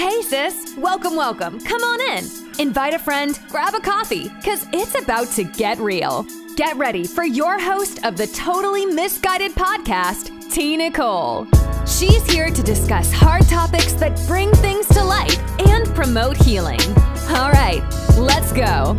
[0.00, 0.74] Hey, sis.
[0.78, 1.60] Welcome, welcome.
[1.60, 2.24] Come on in.
[2.58, 6.26] Invite a friend, grab a coffee, because it's about to get real.
[6.56, 10.78] Get ready for your host of the Totally Misguided podcast, T.
[10.78, 11.46] Nicole.
[11.86, 16.80] She's here to discuss hard topics that bring things to light and promote healing.
[17.28, 17.84] All right,
[18.16, 18.98] let's go.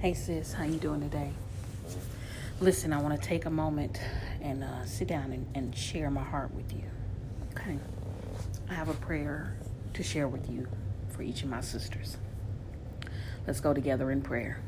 [0.00, 1.30] Hey sis, how you doing today?
[2.58, 4.00] Listen, I want to take a moment
[4.40, 6.84] and uh, sit down and, and share my heart with you.
[7.50, 7.78] Okay.
[8.70, 9.58] I have a prayer
[9.92, 10.66] to share with you
[11.10, 12.16] for each of my sisters.
[13.46, 14.62] Let's go together in prayer.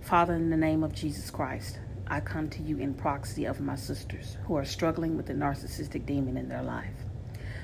[0.00, 3.76] Father, in the name of Jesus Christ, I come to you in proxy of my
[3.76, 6.96] sisters who are struggling with the narcissistic demon in their life.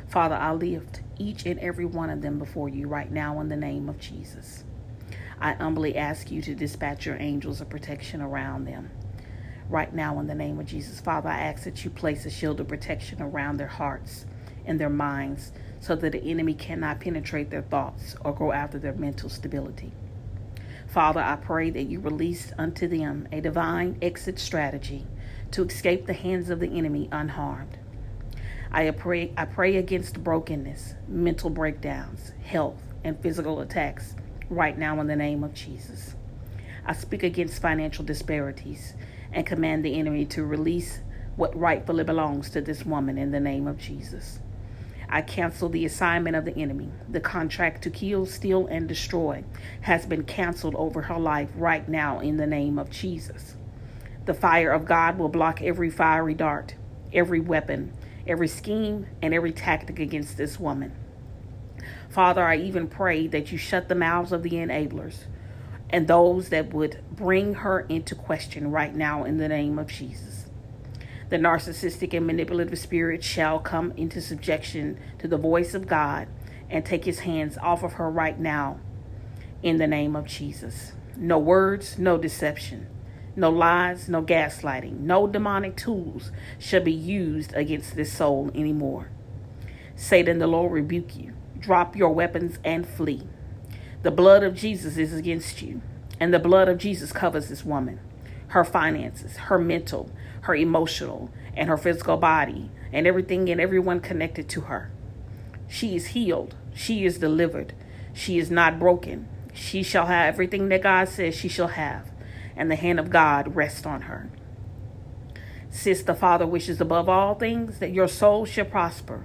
[0.06, 3.56] Father, I lift each and every one of them before you right now in the
[3.56, 4.62] name of Jesus.
[5.40, 8.90] I humbly ask you to dispatch your angels of protection around them.
[9.68, 12.58] Right now, in the name of Jesus, Father, I ask that you place a shield
[12.58, 14.26] of protection around their hearts
[14.64, 18.94] and their minds so that the enemy cannot penetrate their thoughts or go after their
[18.94, 19.92] mental stability.
[20.88, 25.06] Father, I pray that you release unto them a divine exit strategy
[25.52, 27.78] to escape the hands of the enemy unharmed.
[28.72, 34.14] I pray, I pray against brokenness, mental breakdowns, health, and physical attacks
[34.50, 36.14] right now in the name of Jesus.
[36.86, 38.94] I speak against financial disparities
[39.32, 41.00] and command the enemy to release
[41.36, 44.40] what rightfully belongs to this woman in the name of Jesus.
[45.10, 46.90] I cancel the assignment of the enemy.
[47.08, 49.44] The contract to kill, steal, and destroy
[49.82, 53.54] has been canceled over her life right now in the name of Jesus.
[54.26, 56.74] The fire of God will block every fiery dart,
[57.12, 57.92] every weapon,
[58.26, 60.92] every scheme, and every tactic against this woman.
[62.08, 65.24] Father, I even pray that you shut the mouths of the enablers
[65.90, 70.46] and those that would bring her into question right now in the name of Jesus.
[71.30, 76.28] The narcissistic and manipulative spirit shall come into subjection to the voice of God
[76.70, 78.80] and take his hands off of her right now
[79.62, 80.92] in the name of Jesus.
[81.16, 82.86] No words, no deception,
[83.36, 89.10] no lies, no gaslighting, no demonic tools shall be used against this soul anymore.
[89.96, 91.34] Satan, the Lord rebuke you.
[91.60, 93.22] Drop your weapons and flee.
[94.02, 95.82] The blood of Jesus is against you,
[96.20, 97.98] and the blood of Jesus covers this woman,
[98.48, 100.10] her finances, her mental,
[100.42, 104.90] her emotional, and her physical body, and everything and everyone connected to her.
[105.68, 106.54] She is healed.
[106.74, 107.74] She is delivered.
[108.14, 109.28] She is not broken.
[109.52, 112.10] She shall have everything that God says she shall have,
[112.56, 114.30] and the hand of God rests on her.
[115.70, 119.24] Sis, the Father wishes above all things that your soul shall prosper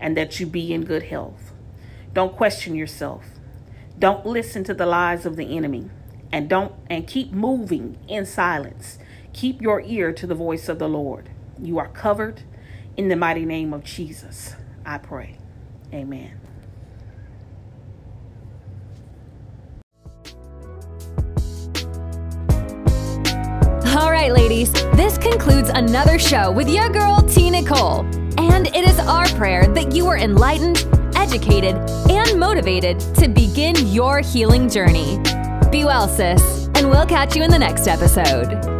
[0.00, 1.52] and that you be in good health.
[2.16, 3.26] Don't question yourself.
[3.98, 5.90] Don't listen to the lies of the enemy
[6.32, 8.98] and don't and keep moving in silence.
[9.34, 11.28] Keep your ear to the voice of the Lord.
[11.60, 12.40] You are covered
[12.96, 14.54] in the mighty name of Jesus.
[14.86, 15.36] I pray.
[15.92, 16.40] Amen.
[23.94, 27.50] All right, ladies, this concludes another show with your girl, T.
[27.50, 28.06] Nicole.
[28.38, 30.78] And it is our prayer that you are enlightened,
[31.26, 31.74] educated,
[32.10, 35.18] and motivated to begin your healing journey.
[35.70, 38.75] Be well, sis, and we'll catch you in the next episode.